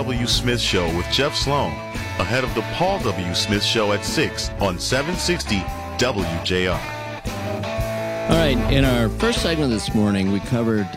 [0.00, 0.26] W.
[0.26, 1.72] Smith Show with Jeff Sloan,
[2.18, 3.34] ahead of the Paul W.
[3.34, 5.56] Smith Show at 6 on 760
[5.98, 6.70] WJR.
[8.30, 10.88] All right, in our first segment this morning, we covered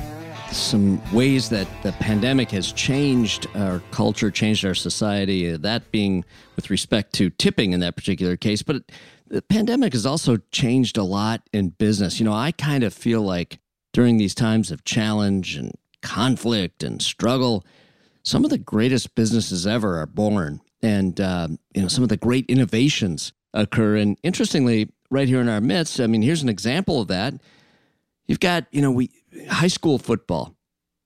[0.53, 6.23] some ways that the pandemic has changed our culture, changed our society, uh, that being
[6.55, 8.63] with respect to tipping in that particular case.
[8.63, 8.89] But
[9.27, 12.21] the pandemic has also changed a lot in business.
[12.21, 13.59] You know, I kind of feel like
[13.91, 17.65] during these times of challenge and conflict and struggle,
[18.23, 20.61] some of the greatest businesses ever are born.
[20.81, 23.97] And, uh, you know, some of the great innovations occur.
[23.97, 27.35] And interestingly, right here in our midst, I mean, here's an example of that.
[28.25, 29.11] You've got, you know, we
[29.49, 30.55] high school football.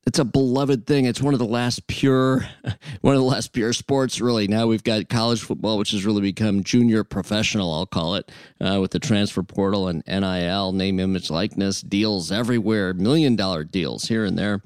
[0.06, 1.04] It's a beloved thing.
[1.04, 2.48] It's one of the last pure,
[3.02, 4.48] one of the last pure sports, really.
[4.48, 8.32] Now we've got college football, which has really become junior professional, I'll call it,
[8.62, 14.06] uh, with the transfer portal and NIL, name, image, likeness, deals everywhere, million dollar deals
[14.06, 14.62] here and there.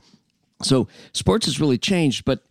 [0.63, 2.43] So sports has really changed, but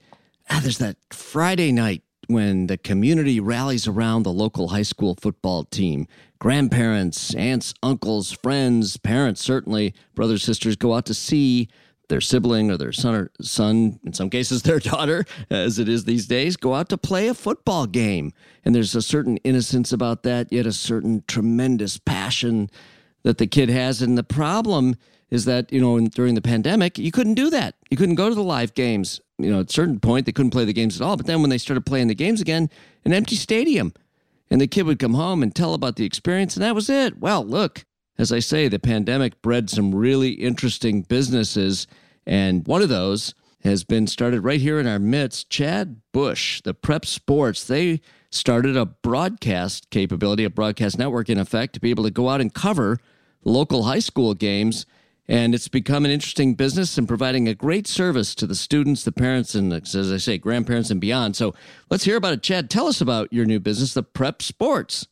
[0.48, 5.64] ah, there's that Friday night when the community rallies around the local high school football
[5.64, 6.06] team.
[6.38, 11.68] Grandparents, aunts, uncles, friends, parents, certainly, brothers, sisters go out to see
[12.08, 16.04] their sibling or their son or son, in some cases their daughter, as it is
[16.04, 18.32] these days, go out to play a football game.
[18.64, 22.70] And there's a certain innocence about that, yet a certain tremendous passion
[23.22, 24.02] that the kid has.
[24.02, 24.96] And the problem
[25.30, 27.76] is that, you know, during the pandemic, you couldn't do that.
[27.90, 29.20] You couldn't go to the live games.
[29.38, 31.16] You know, at a certain point, they couldn't play the games at all.
[31.16, 32.68] But then when they started playing the games again,
[33.04, 33.92] an empty stadium.
[34.50, 37.18] And the kid would come home and tell about the experience, and that was it.
[37.20, 37.84] Well, look,
[38.18, 41.86] as I say, the pandemic bred some really interesting businesses.
[42.26, 45.50] And one of those has been started right here in our midst.
[45.50, 51.74] Chad Bush, the Prep Sports, they started a broadcast capability, a broadcast network, in effect,
[51.74, 52.98] to be able to go out and cover
[53.44, 54.86] local high school games
[55.30, 59.12] and it's become an interesting business and providing a great service to the students, the
[59.12, 61.36] parents, and as I say, grandparents and beyond.
[61.36, 61.54] So
[61.88, 62.42] let's hear about it.
[62.42, 65.06] Chad, tell us about your new business, the Prep Sports.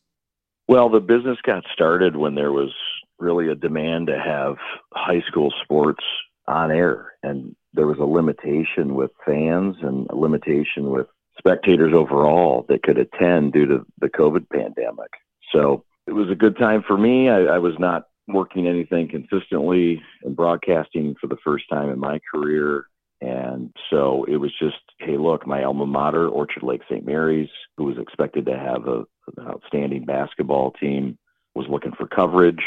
[0.67, 2.73] Well, the business got started when there was
[3.17, 4.57] really a demand to have
[4.93, 6.03] high school sports
[6.49, 7.13] on air.
[7.23, 12.97] And there was a limitation with fans and a limitation with spectators overall that could
[12.97, 15.11] attend due to the COVID pandemic.
[15.53, 17.29] So it was a good time for me.
[17.29, 22.19] I, I was not working anything consistently and broadcasting for the first time in my
[22.33, 22.85] career.
[23.21, 27.05] And so it was just, hey, look, my alma mater, Orchard Lake St.
[27.05, 28.99] Mary's, who was expected to have a,
[29.37, 31.17] an outstanding basketball team,
[31.55, 32.63] was looking for coverage.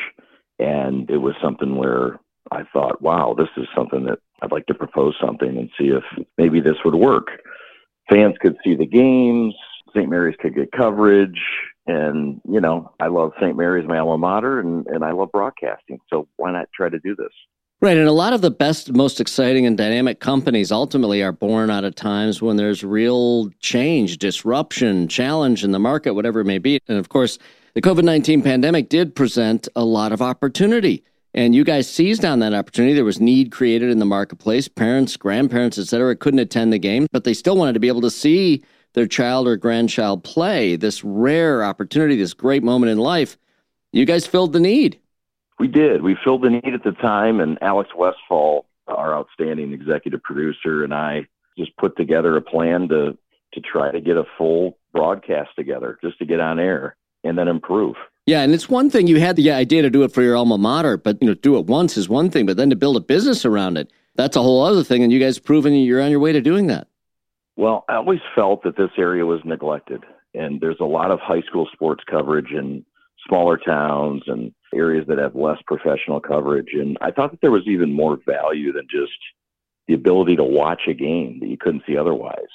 [0.59, 4.75] And it was something where I thought, wow, this is something that I'd like to
[4.75, 6.05] propose something and see if
[6.37, 7.29] maybe this would work.
[8.11, 9.55] Fans could see the games,
[9.95, 10.09] St.
[10.09, 11.41] Mary's could get coverage,
[11.87, 13.57] and, you know, I love St.
[13.57, 15.99] Mary's, my alma mater, and, and I love broadcasting.
[16.09, 17.33] So why not try to do this?
[17.81, 17.97] Right.
[17.97, 21.83] And a lot of the best, most exciting and dynamic companies ultimately are born out
[21.83, 26.79] of times when there's real change, disruption, challenge in the market, whatever it may be.
[26.87, 27.39] And of course,
[27.75, 31.03] the COVID 19 pandemic did present a lot of opportunity.
[31.35, 32.95] And you guys seized on that opportunity.
[32.95, 34.69] There was need created in the marketplace.
[34.69, 38.03] Parents, grandparents, et cetera, couldn't attend the game, but they still wanted to be able
[38.03, 38.63] to see
[38.95, 43.37] their child or grandchild play, this rare opportunity, this great moment in life,
[43.93, 44.99] you guys filled the need.
[45.59, 46.03] We did.
[46.03, 50.93] We filled the need at the time, and Alex Westfall, our outstanding executive producer, and
[50.93, 51.27] I
[51.57, 53.17] just put together a plan to
[53.55, 57.49] to try to get a full broadcast together, just to get on air and then
[57.49, 57.97] improve.
[58.27, 60.57] Yeah, and it's one thing you had the idea to do it for your alma
[60.57, 63.01] mater, but you know, do it once is one thing, but then to build a
[63.01, 65.03] business around it, that's a whole other thing.
[65.03, 66.89] And you guys proven you're on your way to doing that.
[67.57, 70.05] Well, I always felt that this area was neglected,
[70.35, 72.85] and there's a lot of high school sports coverage in
[73.29, 76.71] smaller towns and areas that have less professional coverage.
[76.73, 79.13] And I thought that there was even more value than just
[79.87, 82.51] the ability to watch a game that you couldn't see otherwise.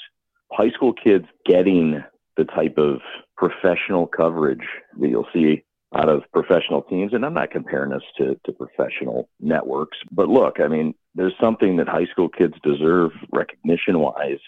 [0.52, 2.04] High school kids getting
[2.38, 3.00] the type of
[3.36, 4.66] professional coverage
[5.00, 5.64] that you'll see
[5.96, 7.14] out of professional teams.
[7.14, 11.78] And I'm not comparing us to, to professional networks, but look, I mean, there's something
[11.78, 14.40] that high school kids deserve recognition wise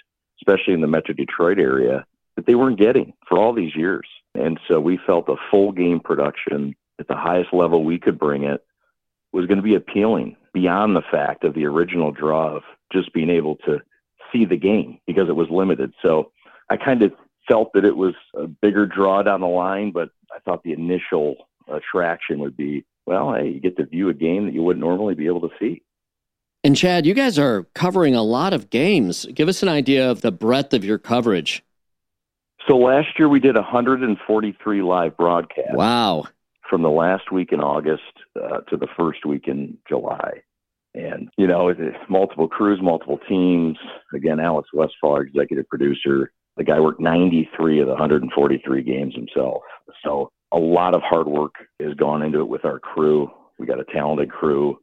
[0.41, 2.06] especially in the Metro Detroit area,
[2.36, 4.07] that they weren't getting for all these years.
[4.36, 8.44] And so we felt the full game production at the highest level we could bring
[8.44, 8.63] it
[9.31, 13.30] was going to be appealing beyond the fact of the original draw of just being
[13.30, 13.80] able to
[14.31, 15.94] see the game because it was limited.
[16.01, 16.31] So
[16.69, 17.12] I kind of
[17.47, 21.36] felt that it was a bigger draw down the line, but I thought the initial
[21.68, 25.15] attraction would be, well, hey, you get to view a game that you wouldn't normally
[25.15, 25.81] be able to see.
[26.63, 29.25] And Chad, you guys are covering a lot of games.
[29.33, 31.63] Give us an idea of the breadth of your coverage.
[32.67, 35.71] So last year we did 143 live broadcasts.
[35.73, 36.25] Wow.
[36.69, 38.03] From the last week in August
[38.35, 40.41] uh, to the first week in July.
[40.94, 43.77] And, you know, it's multiple crews, multiple teams.
[44.13, 49.62] Again, Alex Westfall, our executive producer, the guy worked 93 of the 143 games himself.
[50.03, 53.31] So a lot of hard work has gone into it with our crew.
[53.57, 54.79] We got a talented crew.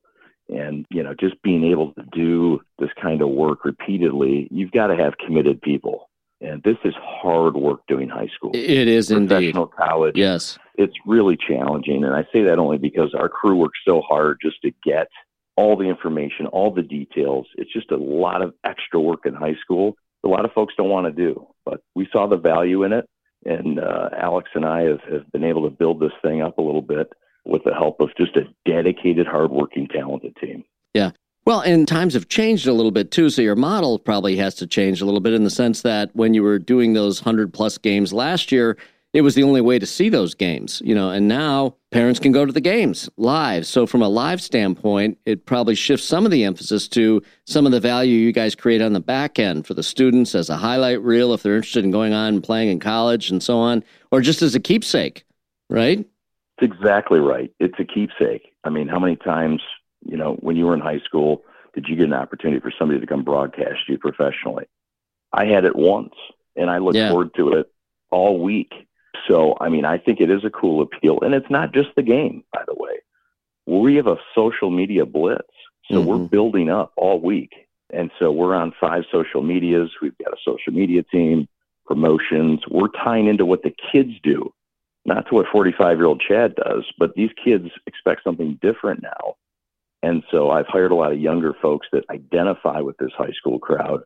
[0.49, 4.89] And, you know, just being able to do this kind of work repeatedly, you've got
[4.89, 6.09] to have committed people.
[6.41, 8.53] And this is hard work doing high school.
[8.55, 9.77] It is Professional indeed.
[9.77, 10.17] college.
[10.17, 10.59] Yes.
[10.77, 12.05] It's really challenging.
[12.05, 15.09] And I say that only because our crew works so hard just to get
[15.57, 17.47] all the information, all the details.
[17.57, 19.97] It's just a lot of extra work in high school.
[20.25, 23.09] A lot of folks don't want to do, but we saw the value in it.
[23.45, 26.63] And uh, Alex and I have, have been able to build this thing up a
[26.63, 27.11] little bit
[27.47, 30.65] with the help of just a dedicated, hardworking, talented team.
[30.95, 31.13] Yeah.
[31.45, 33.31] Well, and times have changed a little bit too.
[33.31, 36.35] So your model probably has to change a little bit in the sense that when
[36.35, 38.77] you were doing those 100 plus games last year,
[39.13, 42.33] it was the only way to see those games, you know, and now parents can
[42.33, 43.67] go to the games live.
[43.67, 47.73] So from a live standpoint, it probably shifts some of the emphasis to some of
[47.73, 51.01] the value you guys create on the back end for the students as a highlight
[51.01, 54.21] reel if they're interested in going on and playing in college and so on, or
[54.21, 55.25] just as a keepsake,
[55.71, 56.05] right?
[56.59, 57.53] It's exactly right.
[57.61, 58.55] It's a keepsake.
[58.65, 59.63] I mean, how many times,
[60.05, 61.43] you know, when you were in high school,
[61.75, 64.67] did you get an opportunity for somebody to come broadcast you professionally?
[65.33, 66.15] I had it once,
[66.57, 67.09] and I look Yeah.
[67.09, 67.71] forward to it
[68.11, 68.73] all week.
[69.29, 72.03] So, I mean, I think it is a cool appeal, and it's not just the
[72.03, 73.01] game, by the way.
[73.67, 75.51] We have a social media blitz,
[75.91, 76.31] so we're Mhm.
[76.31, 77.53] building up all week,
[77.91, 79.91] and so we're on five social medias.
[80.01, 81.49] We've got a social media team,
[81.85, 82.67] promotions.
[82.69, 84.53] We're tying into what the kids do
[85.07, 89.37] not to what 45 year old Chad does, but these kids expect something different now.
[90.03, 93.59] And so I've hired a lot of younger folks that identify with this high school
[93.59, 94.03] crowd.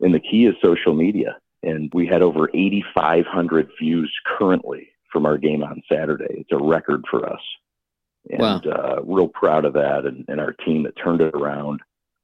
[0.00, 1.38] And the key is social media.
[1.62, 6.26] And we had over 8,500 views currently from our game on Saturday.
[6.40, 7.40] It's a record for us.
[8.30, 8.60] And Wow.
[8.66, 11.80] uh, real proud of that and, and our team that turned it around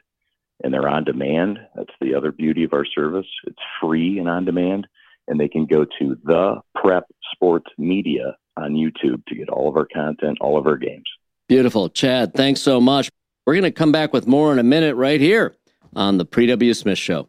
[0.63, 1.59] and they're on demand.
[1.75, 3.27] That's the other beauty of our service.
[3.47, 4.87] It's free and on demand.
[5.29, 9.77] And they can go to the Prep Sports Media on YouTube to get all of
[9.77, 11.05] our content, all of our games.
[11.49, 11.89] Beautiful.
[11.89, 13.09] Chad, thanks so much.
[13.47, 15.55] We're going to come back with more in a minute right here
[15.95, 16.75] on the Pre W.
[16.75, 17.29] Smith Show.